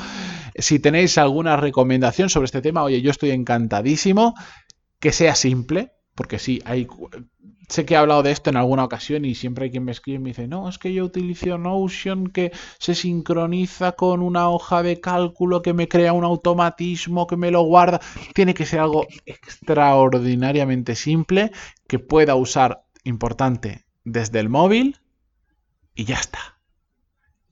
Si 0.56 0.80
tenéis 0.80 1.18
alguna 1.18 1.56
recomendación 1.58 2.30
sobre 2.30 2.46
este 2.46 2.62
tema, 2.62 2.84
oye, 2.84 3.02
yo 3.02 3.12
estoy 3.12 3.32
encantadísimo. 3.32 4.36
Que 5.00 5.12
sea 5.12 5.36
simple, 5.36 5.92
porque 6.16 6.40
sí, 6.40 6.62
hay, 6.64 6.88
sé 7.70 7.86
que 7.86 7.94
he 7.94 7.98
hablado 7.98 8.24
de 8.24 8.32
esto 8.32 8.50
en 8.50 8.58
alguna 8.58 8.84
ocasión 8.84 9.26
y 9.26 9.36
siempre 9.36 9.66
hay 9.66 9.72
quien 9.72 9.84
me 9.84 9.92
escribe 9.92 10.18
y 10.18 10.20
me 10.20 10.30
dice, 10.30 10.48
no, 10.48 10.68
es 10.70 10.78
que 10.78 10.94
yo 10.94 11.06
utilizo 11.06 11.58
Notion 11.58 12.28
que 12.28 12.52
se 12.80 12.96
sincroniza 12.96 13.94
con 13.94 14.22
una 14.22 14.50
hoja 14.50 14.84
de 14.84 15.00
cálculo 15.00 15.62
que 15.62 15.74
me 15.74 15.88
crea 15.88 16.14
un 16.14 16.24
automatismo, 16.24 17.28
que 17.28 17.38
me 17.38 17.52
lo 17.52 17.62
guarda. 17.64 18.02
Tiene 18.34 18.54
que 18.54 18.66
ser 18.66 18.80
algo 18.80 19.08
extraordinariamente 19.26 20.96
simple 20.96 21.52
que 21.88 22.00
pueda 22.00 22.36
usar, 22.36 22.84
importante, 23.04 23.86
desde 24.04 24.40
el 24.40 24.50
móvil 24.50 25.00
y 25.96 26.06
ya 26.06 26.16
está 26.16 26.54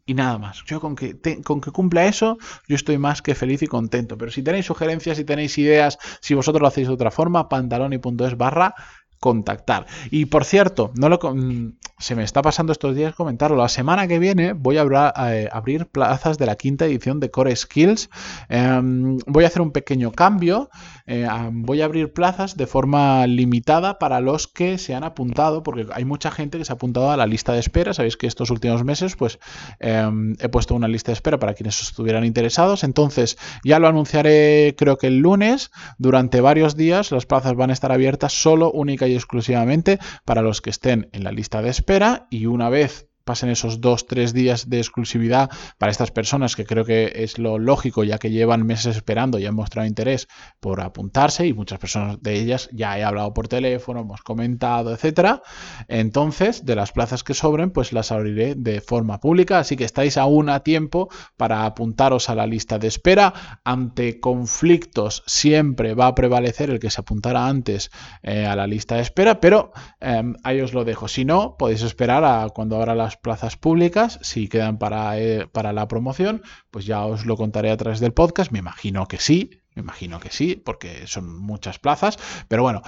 y 0.05 0.13
nada 0.13 0.37
más. 0.37 0.63
Yo 0.65 0.81
con 0.81 0.95
que, 0.95 1.41
con 1.43 1.61
que 1.61 1.71
cumpla 1.71 2.05
eso, 2.05 2.37
yo 2.67 2.75
estoy 2.75 2.97
más 2.97 3.21
que 3.21 3.35
feliz 3.35 3.61
y 3.61 3.67
contento. 3.67 4.17
Pero 4.17 4.31
si 4.31 4.43
tenéis 4.43 4.65
sugerencias, 4.65 5.17
si 5.17 5.23
tenéis 5.23 5.57
ideas, 5.57 5.97
si 6.19 6.33
vosotros 6.33 6.61
lo 6.61 6.67
hacéis 6.67 6.87
de 6.87 6.93
otra 6.93 7.11
forma, 7.11 7.47
pantaloni.es 7.47 8.37
barra 8.37 8.75
contactar. 9.21 9.85
Y 10.09 10.25
por 10.25 10.43
cierto, 10.43 10.91
no 10.95 11.07
lo, 11.07 11.19
mm, 11.21 11.73
se 11.99 12.15
me 12.15 12.23
está 12.23 12.41
pasando 12.41 12.71
estos 12.71 12.95
días 12.95 13.13
comentarlo. 13.13 13.55
La 13.55 13.69
semana 13.69 14.07
que 14.07 14.17
viene 14.17 14.53
voy 14.53 14.77
a, 14.77 15.13
eh, 15.29 15.47
abrir 15.51 15.85
plazas 15.85 16.39
de 16.39 16.47
la 16.47 16.55
quinta 16.55 16.85
edición 16.85 17.19
de 17.19 17.29
Core 17.29 17.55
Skills. 17.55 18.09
Em, 18.49 19.19
voy 19.27 19.43
a 19.43 19.47
hacer 19.47 19.61
un 19.61 19.71
pequeño 19.71 20.11
cambio. 20.11 20.71
Eh, 21.05 21.27
voy 21.51 21.81
a 21.81 21.85
abrir 21.85 22.13
plazas 22.13 22.57
de 22.57 22.65
forma 22.65 23.27
limitada 23.27 23.99
para 23.99 24.21
los 24.21 24.47
que 24.47 24.79
se 24.79 24.95
han 24.95 25.03
apuntado, 25.03 25.61
porque 25.61 25.85
hay 25.93 26.03
mucha 26.03 26.31
gente 26.31 26.57
que 26.57 26.65
se 26.65 26.71
ha 26.71 26.75
apuntado 26.75 27.11
a 27.11 27.17
la 27.17 27.27
lista 27.27 27.53
de 27.53 27.59
espera. 27.59 27.93
Sabéis 27.93 28.17
que 28.17 28.25
estos 28.25 28.49
últimos 28.49 28.83
meses, 28.83 29.15
pues 29.15 29.39
em, 29.79 30.35
he 30.39 30.49
puesto 30.49 30.73
una 30.73 30.87
lista 30.87 31.11
de 31.11 31.13
espera 31.13 31.37
para 31.37 31.53
quienes 31.53 31.79
estuvieran 31.83 32.25
interesados. 32.25 32.83
Entonces, 32.83 33.37
ya 33.63 33.77
lo 33.77 33.87
anunciaré, 33.87 34.73
creo 34.75 34.97
que 34.97 35.07
el 35.07 35.19
lunes. 35.19 35.69
Durante 35.99 36.41
varios 36.41 36.75
días, 36.75 37.11
las 37.11 37.27
plazas 37.27 37.53
van 37.53 37.69
a 37.69 37.73
estar 37.73 37.91
abiertas 37.91 38.33
solo, 38.33 38.71
única 38.71 39.07
y 39.07 39.10
exclusivamente 39.15 39.99
para 40.25 40.41
los 40.41 40.61
que 40.61 40.69
estén 40.69 41.09
en 41.11 41.23
la 41.23 41.31
lista 41.31 41.61
de 41.61 41.69
espera 41.69 42.27
y 42.29 42.45
una 42.45 42.69
vez 42.69 43.10
pasen 43.31 43.49
esos 43.49 43.79
dos, 43.79 44.07
tres 44.07 44.33
días 44.33 44.69
de 44.69 44.79
exclusividad 44.79 45.49
para 45.77 45.89
estas 45.89 46.11
personas, 46.11 46.57
que 46.57 46.65
creo 46.65 46.83
que 46.83 47.13
es 47.15 47.39
lo 47.39 47.59
lógico, 47.59 48.03
ya 48.03 48.17
que 48.17 48.29
llevan 48.29 48.65
meses 48.65 48.97
esperando 48.97 49.39
y 49.39 49.45
han 49.45 49.55
mostrado 49.55 49.87
interés 49.87 50.27
por 50.59 50.81
apuntarse, 50.81 51.47
y 51.47 51.53
muchas 51.53 51.79
personas 51.79 52.21
de 52.21 52.37
ellas 52.37 52.67
ya 52.73 52.99
he 52.99 53.05
hablado 53.05 53.33
por 53.33 53.47
teléfono, 53.47 54.01
hemos 54.01 54.21
comentado, 54.21 54.93
etcétera. 54.93 55.43
Entonces, 55.87 56.65
de 56.65 56.75
las 56.75 56.91
plazas 56.91 57.23
que 57.23 57.33
sobren, 57.33 57.71
pues 57.71 57.93
las 57.93 58.11
abriré 58.11 58.55
de 58.55 58.81
forma 58.81 59.21
pública, 59.21 59.59
así 59.59 59.77
que 59.77 59.85
estáis 59.85 60.17
aún 60.17 60.49
a 60.49 60.59
tiempo 60.59 61.07
para 61.37 61.65
apuntaros 61.65 62.29
a 62.29 62.35
la 62.35 62.45
lista 62.45 62.79
de 62.79 62.89
espera. 62.89 63.61
Ante 63.63 64.19
conflictos, 64.19 65.23
siempre 65.25 65.93
va 65.93 66.07
a 66.07 66.15
prevalecer 66.15 66.69
el 66.69 66.81
que 66.81 66.89
se 66.89 66.99
apuntara 66.99 67.47
antes 67.47 67.91
eh, 68.23 68.45
a 68.45 68.57
la 68.57 68.67
lista 68.67 68.95
de 68.95 69.03
espera, 69.03 69.39
pero 69.39 69.71
em, 70.01 70.35
ahí 70.43 70.59
os 70.59 70.73
lo 70.73 70.83
dejo. 70.83 71.07
Si 71.07 71.23
no, 71.23 71.55
podéis 71.57 71.81
esperar 71.81 72.25
a 72.25 72.49
cuando 72.49 72.75
abra 72.75 72.93
las 72.93 73.20
plazas 73.21 73.57
públicas, 73.57 74.19
si 74.21 74.47
quedan 74.47 74.77
para, 74.77 75.19
eh, 75.19 75.47
para 75.51 75.73
la 75.73 75.87
promoción, 75.87 76.41
pues 76.69 76.85
ya 76.85 77.05
os 77.05 77.25
lo 77.25 77.37
contaré 77.37 77.71
a 77.71 77.77
través 77.77 77.99
del 77.99 78.13
podcast, 78.13 78.51
me 78.51 78.59
imagino 78.59 79.07
que 79.07 79.19
sí, 79.19 79.61
me 79.75 79.81
imagino 79.81 80.19
que 80.19 80.31
sí, 80.31 80.55
porque 80.55 81.07
son 81.07 81.39
muchas 81.39 81.79
plazas, 81.79 82.17
pero 82.47 82.63
bueno, 82.63 82.81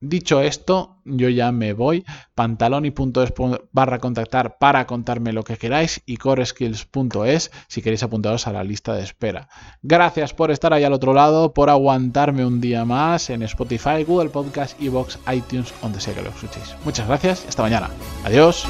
Dicho 0.00 0.40
esto, 0.40 1.00
yo 1.04 1.28
ya 1.28 1.50
me 1.50 1.72
voy. 1.72 2.04
Pantaloni.es 2.34 3.32
barra 3.72 3.98
contactar 3.98 4.58
para 4.58 4.86
contarme 4.86 5.32
lo 5.32 5.42
que 5.42 5.56
queráis 5.56 6.02
y 6.06 6.18
coreskills.es 6.18 7.50
si 7.66 7.82
queréis 7.82 8.04
apuntaros 8.04 8.46
a 8.46 8.52
la 8.52 8.62
lista 8.62 8.94
de 8.94 9.02
espera. 9.02 9.48
Gracias 9.82 10.34
por 10.34 10.52
estar 10.52 10.72
ahí 10.72 10.84
al 10.84 10.92
otro 10.92 11.14
lado, 11.14 11.52
por 11.52 11.68
aguantarme 11.68 12.46
un 12.46 12.60
día 12.60 12.84
más 12.84 13.28
en 13.30 13.42
Spotify, 13.42 14.04
Google 14.06 14.30
Podcast, 14.30 14.80
Evox, 14.80 15.18
iTunes, 15.34 15.74
donde 15.82 16.00
sea 16.00 16.14
que 16.14 16.22
lo 16.22 16.30
escuchéis. 16.30 16.76
Muchas 16.84 17.08
gracias, 17.08 17.44
hasta 17.48 17.62
mañana. 17.62 17.90
Adiós. 18.24 18.66